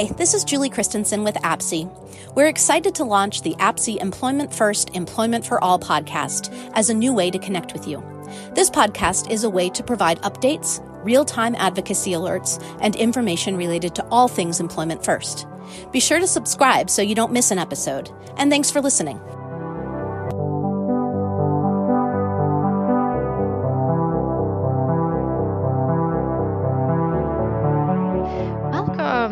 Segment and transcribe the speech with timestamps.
[0.00, 1.86] Hi, this is Julie Christensen with APSE.
[2.34, 7.12] We're excited to launch the APSE Employment First, Employment for All podcast as a new
[7.12, 8.02] way to connect with you.
[8.54, 13.94] This podcast is a way to provide updates, real time advocacy alerts, and information related
[13.96, 15.46] to all things Employment First.
[15.92, 18.10] Be sure to subscribe so you don't miss an episode.
[18.38, 19.20] And thanks for listening.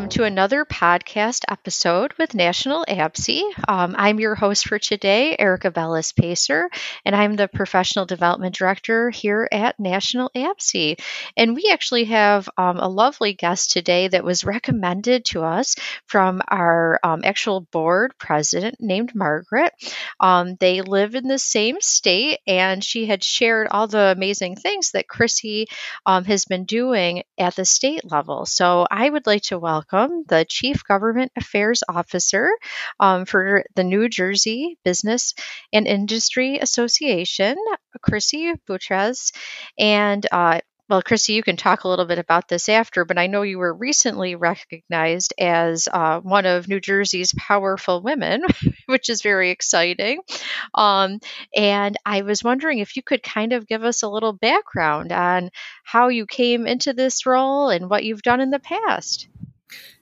[0.07, 3.43] To another podcast episode with National APSE.
[3.69, 6.71] Um, I'm your host for today, Erica Belois Pacer,
[7.05, 10.99] and I'm the Professional Development Director here at National APSE.
[11.37, 15.75] And we actually have um, a lovely guest today that was recommended to us
[16.07, 19.73] from our um, actual board president named Margaret.
[20.21, 24.93] Um, they live in the same state, and she had shared all the amazing things
[24.93, 25.67] that Chrissy
[26.07, 28.47] um, has been doing at the state level.
[28.47, 32.51] So I would like to welcome the Chief Government Affairs Officer
[33.01, 35.35] um, for the New Jersey Business
[35.73, 37.57] and Industry Association,
[38.03, 39.33] Chrissy Buteas.
[39.79, 43.27] And uh, well, Chrissy, you can talk a little bit about this after, but I
[43.27, 48.43] know you were recently recognized as uh, one of New Jersey's powerful women,
[48.87, 50.21] which is very exciting.
[50.75, 51.19] Um,
[51.55, 55.51] and I was wondering if you could kind of give us a little background on
[55.85, 59.29] how you came into this role and what you've done in the past.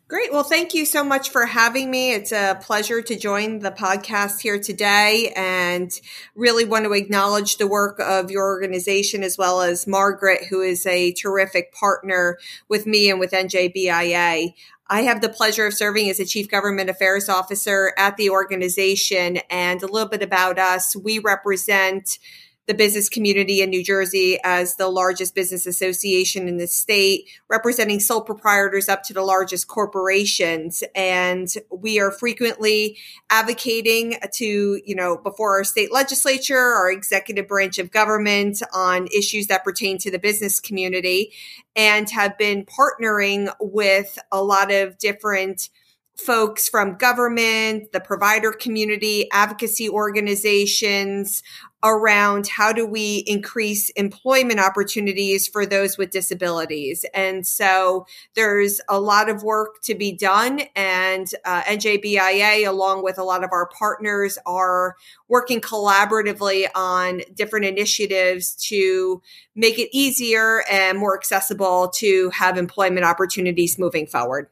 [0.08, 0.30] Great.
[0.30, 2.12] Well, thank you so much for having me.
[2.12, 5.90] It's a pleasure to join the podcast here today and
[6.36, 10.86] really want to acknowledge the work of your organization as well as Margaret, who is
[10.86, 14.54] a terrific partner with me and with NJBIA.
[14.88, 19.38] I have the pleasure of serving as a Chief Government Affairs Officer at the organization
[19.50, 20.94] and a little bit about us.
[20.94, 22.20] We represent
[22.66, 28.00] the business community in New Jersey as the largest business association in the state, representing
[28.00, 30.82] sole proprietors up to the largest corporations.
[30.94, 32.98] And we are frequently
[33.30, 39.46] advocating to, you know, before our state legislature, our executive branch of government on issues
[39.46, 41.32] that pertain to the business community
[41.76, 45.68] and have been partnering with a lot of different
[46.16, 51.42] folks from government, the provider community, advocacy organizations,
[51.88, 57.04] around how do we increase employment opportunities for those with disabilities.
[57.14, 60.62] And so there's a lot of work to be done.
[60.74, 64.96] And uh, NJBIA, along with a lot of our partners, are
[65.28, 69.22] working collaboratively on different initiatives to
[69.54, 74.48] make it easier and more accessible to have employment opportunities moving forward.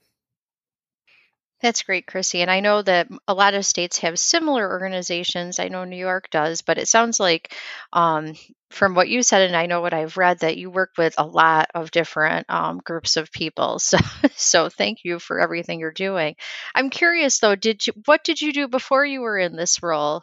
[1.60, 2.42] That's great, Chrissy.
[2.42, 5.58] And I know that a lot of states have similar organizations.
[5.58, 7.54] I know New York does, but it sounds like,
[7.92, 8.34] um,
[8.70, 11.24] from what you said, and I know what I've read, that you work with a
[11.26, 13.78] lot of different um, groups of people.
[13.80, 13.98] So,
[14.36, 16.36] so thank you for everything you're doing.
[16.74, 20.22] I'm curious though, did you what did you do before you were in this role?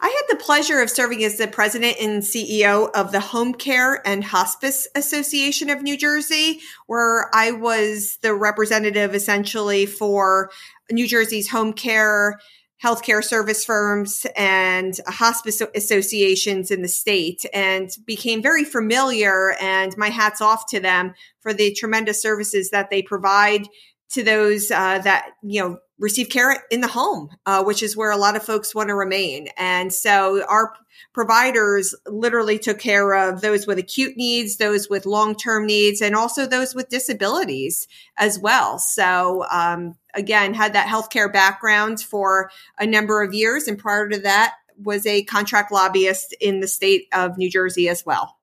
[0.00, 4.06] I had the pleasure of serving as the president and CEO of the Home Care
[4.06, 10.50] and Hospice Association of New Jersey, where I was the representative essentially for
[10.90, 12.38] New Jersey's home care,
[12.82, 19.54] healthcare service firms, and hospice associations in the state, and became very familiar.
[19.60, 23.66] And my hat's off to them for the tremendous services that they provide
[24.10, 28.10] to those uh, that you know receive care in the home, uh, which is where
[28.10, 29.48] a lot of folks want to remain.
[29.56, 30.74] And so our
[31.12, 36.14] providers literally took care of those with acute needs, those with long term needs, and
[36.14, 38.78] also those with disabilities as well.
[38.78, 43.66] So, um, again, had that healthcare background for a number of years.
[43.66, 48.04] And prior to that, was a contract lobbyist in the state of New Jersey as
[48.04, 48.36] well.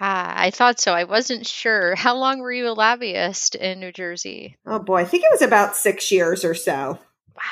[0.00, 0.92] Ah, I thought so.
[0.92, 1.94] I wasn't sure.
[1.96, 4.56] How long were you a lobbyist in New Jersey?
[4.66, 6.98] Oh boy, I think it was about six years or so.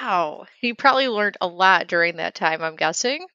[0.01, 0.47] Wow.
[0.61, 3.27] You probably learned a lot during that time, I'm guessing.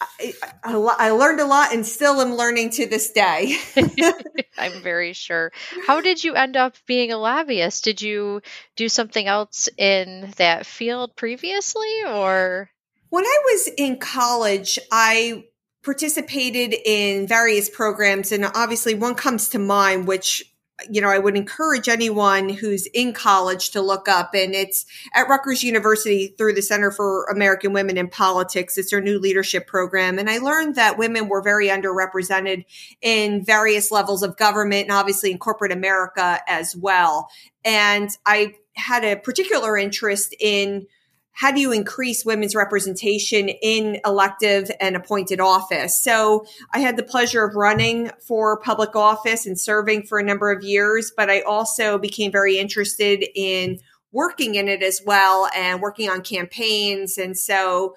[0.00, 0.34] I,
[0.64, 3.56] I, I learned a lot and still am learning to this day.
[4.58, 5.52] I'm very sure.
[5.86, 7.84] How did you end up being a lobbyist?
[7.84, 8.42] Did you
[8.76, 12.70] do something else in that field previously or?
[13.10, 15.44] When I was in college, I
[15.84, 20.50] participated in various programs and obviously one comes to mind which
[20.90, 25.28] you know i would encourage anyone who's in college to look up and it's at
[25.28, 28.76] rutgers university through the center for american women in politics.
[28.76, 32.64] It's their new leadership program and i learned that women were very underrepresented
[33.02, 37.28] in various levels of government and obviously in corporate america as well.
[37.64, 40.86] And i had a particular interest in
[41.34, 46.00] how do you increase women's representation in elective and appointed office?
[46.00, 50.52] So I had the pleasure of running for public office and serving for a number
[50.52, 53.80] of years, but I also became very interested in
[54.12, 57.18] working in it as well and working on campaigns.
[57.18, 57.96] And so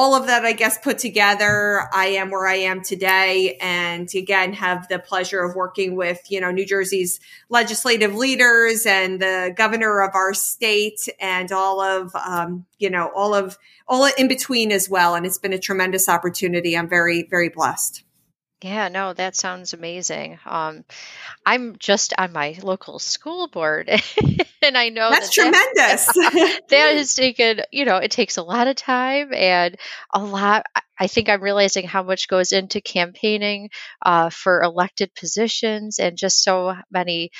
[0.00, 3.58] all of that, I guess, put together, I am where I am today.
[3.60, 7.20] And again, have the pleasure of working with, you know, New Jersey's
[7.50, 13.34] legislative leaders and the governor of our state and all of, um, you know, all
[13.34, 15.14] of, all in between as well.
[15.14, 16.78] And it's been a tremendous opportunity.
[16.78, 18.02] I'm very, very blessed.
[18.62, 20.38] Yeah, no, that sounds amazing.
[20.44, 20.84] Um,
[21.46, 23.88] I'm just on my local school board,
[24.62, 26.06] and I know that's that tremendous.
[26.14, 29.76] That, that has taken, you know, it takes a lot of time and
[30.12, 30.66] a lot.
[30.98, 33.70] I think I'm realizing how much goes into campaigning
[34.04, 37.30] uh, for elected positions, and just so many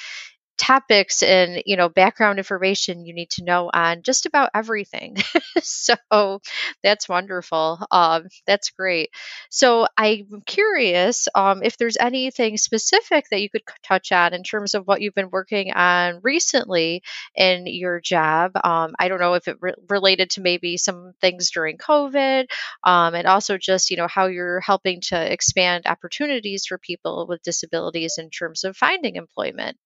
[0.60, 5.16] topics and you know background information you need to know on just about everything.
[5.62, 6.40] So
[6.82, 7.80] that's wonderful.
[7.90, 9.10] Um, that's great.
[9.50, 14.74] So i'm curious um, if there's anything specific that you could touch on in terms
[14.74, 17.02] of what you've been working on recently
[17.34, 18.52] in your job.
[18.62, 22.46] Um, i don't know if it re- related to maybe some things during covid
[22.84, 27.42] um, and also just you know how you're helping to expand opportunities for people with
[27.42, 29.76] disabilities in terms of finding employment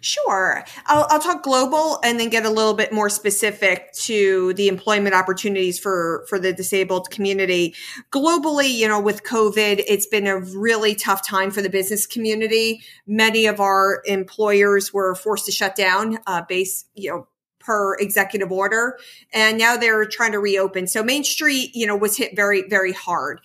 [0.00, 0.64] Sure.
[0.86, 5.14] I'll, I'll, talk global and then get a little bit more specific to the employment
[5.14, 7.74] opportunities for, for the disabled community.
[8.10, 12.82] Globally, you know, with COVID, it's been a really tough time for the business community.
[13.06, 17.28] Many of our employers were forced to shut down, uh, base, you know,
[17.60, 18.98] per executive order.
[19.32, 20.86] And now they're trying to reopen.
[20.86, 23.40] So Main Street, you know, was hit very, very hard.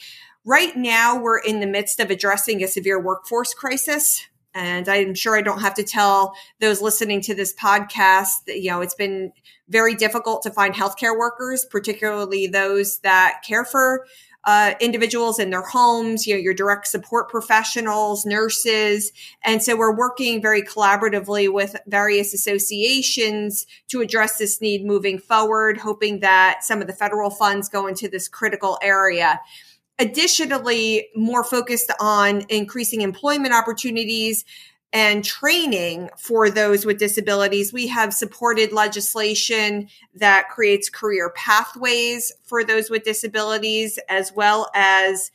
[0.46, 4.28] Right now, we're in the midst of addressing a severe workforce crisis.
[4.56, 8.72] And I'm sure I don't have to tell those listening to this podcast that, you
[8.72, 9.34] know, it's been
[9.68, 14.06] very difficult to find healthcare workers, particularly those that care for
[14.46, 19.12] uh, individuals in their homes, you know, your direct support professionals, nurses.
[19.44, 25.78] And so we're working very collaboratively with various associations to address this need moving forward,
[25.78, 29.42] hoping that some of the federal funds go into this critical area
[30.00, 34.46] additionally more focused on increasing employment opportunities
[34.94, 37.74] and training for those with disabilities.
[37.74, 45.32] We have supported legislation that creates career pathways for those with disabilities, as well as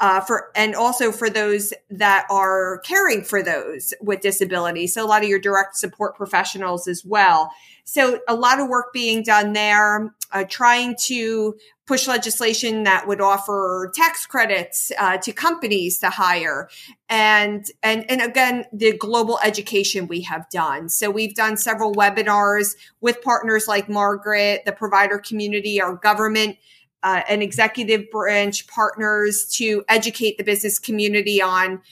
[0.00, 4.94] uh, for and also for those that are caring for those with disabilities.
[4.94, 7.50] So a lot of your direct support professionals as well.
[7.84, 13.20] So a lot of work being done there, uh, trying to push legislation that would
[13.20, 16.68] offer tax credits uh, to companies to hire.
[17.08, 20.88] And and and again the global education we have done.
[20.88, 26.56] So we've done several webinars with partners like margaret the provider community our government
[27.02, 31.82] uh, and executive branch partners to educate the business community on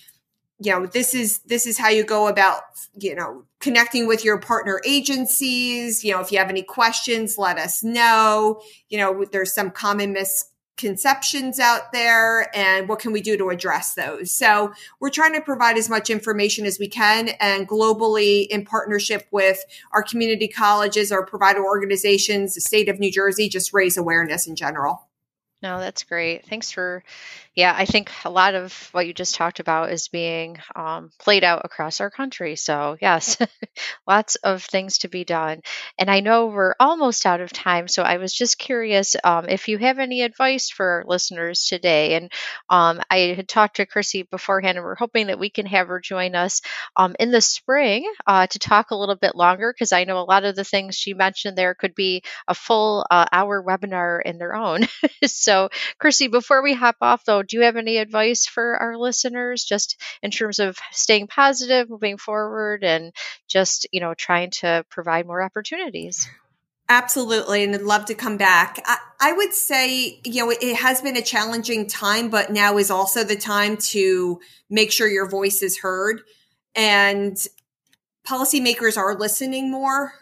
[0.62, 2.62] you know this is this is how you go about
[2.94, 6.05] you know connecting with your partner agencies.
[6.05, 8.61] You know if you have any questions let us know.
[8.88, 13.94] You know there's some common misconceptions out there and what can we do to address
[13.94, 14.31] those?
[14.31, 19.26] So we're trying to provide as much information as we can and globally in partnership
[19.32, 24.47] with our community colleges our provider organizations the state of new jersey just raise awareness
[24.47, 25.09] in general.
[25.62, 26.44] No, that's great.
[26.47, 27.05] Thanks for
[27.54, 31.44] yeah, I think a lot of what you just talked about is being um, played
[31.44, 32.56] out across our country.
[32.56, 33.37] So, yes,
[34.06, 35.61] lots of things to be done.
[35.99, 37.88] And I know we're almost out of time.
[37.88, 42.14] So, I was just curious um, if you have any advice for our listeners today.
[42.14, 42.32] And
[42.71, 46.00] um, I had talked to Chrissy beforehand, and we're hoping that we can have her
[46.00, 46.62] join us
[46.97, 50.25] um, in the spring uh, to talk a little bit longer because I know a
[50.25, 54.38] lot of the things she mentioned there could be a full uh, hour webinar in
[54.38, 54.80] their own.
[55.26, 55.68] so,
[55.99, 60.00] Chrissy, before we hop off, though, do you have any advice for our listeners just
[60.22, 63.12] in terms of staying positive, moving forward, and
[63.49, 66.28] just, you know, trying to provide more opportunities?
[66.88, 67.64] Absolutely.
[67.64, 68.78] And I'd love to come back.
[68.84, 72.90] I, I, would say, you know, it has been a challenging time, but now is
[72.90, 76.20] also the time to make sure your voice is heard.
[76.75, 77.37] And
[78.26, 80.12] policymakers are listening more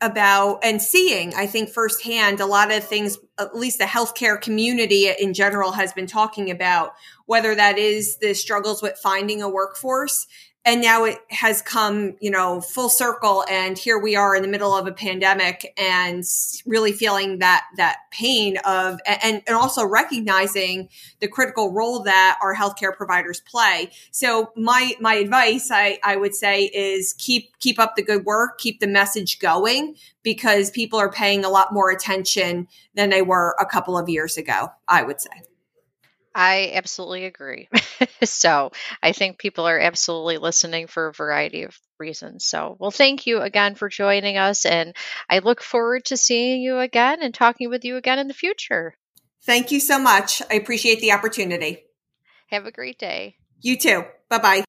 [0.00, 5.10] about and seeing, I think, firsthand a lot of things, at least the healthcare community
[5.18, 6.92] in general has been talking about,
[7.26, 10.26] whether that is the struggles with finding a workforce
[10.64, 14.48] and now it has come you know full circle and here we are in the
[14.48, 16.24] middle of a pandemic and
[16.66, 20.88] really feeling that that pain of and, and also recognizing
[21.20, 23.90] the critical role that our healthcare providers play.
[24.10, 28.58] So my my advice i i would say is keep keep up the good work
[28.58, 33.56] keep the message going because people are paying a lot more attention than they were
[33.58, 35.30] a couple of years ago i would say
[36.34, 37.68] I absolutely agree.
[38.22, 38.70] so
[39.02, 42.44] I think people are absolutely listening for a variety of reasons.
[42.44, 44.64] So, well, thank you again for joining us.
[44.64, 44.94] And
[45.28, 48.96] I look forward to seeing you again and talking with you again in the future.
[49.42, 50.42] Thank you so much.
[50.50, 51.84] I appreciate the opportunity.
[52.48, 53.36] Have a great day.
[53.60, 54.04] You too.
[54.28, 54.64] Bye bye.